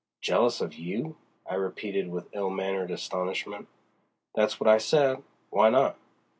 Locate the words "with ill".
2.09-2.49